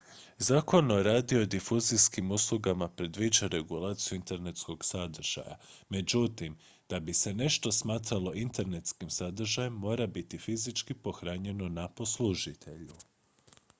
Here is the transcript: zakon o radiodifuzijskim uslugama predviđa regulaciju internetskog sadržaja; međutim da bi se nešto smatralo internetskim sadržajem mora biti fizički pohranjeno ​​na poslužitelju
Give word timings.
zakon 0.45 0.91
o 0.91 0.95
radiodifuzijskim 1.03 2.31
uslugama 2.31 2.87
predviđa 2.89 3.47
regulaciju 3.47 4.15
internetskog 4.15 4.85
sadržaja; 4.85 5.57
međutim 5.89 6.57
da 6.89 6.99
bi 6.99 7.13
se 7.13 7.33
nešto 7.33 7.71
smatralo 7.71 8.33
internetskim 8.33 9.09
sadržajem 9.09 9.73
mora 9.73 10.07
biti 10.07 10.37
fizički 10.37 10.93
pohranjeno 10.93 11.65
​​na 11.69 11.87
poslužitelju 11.87 12.93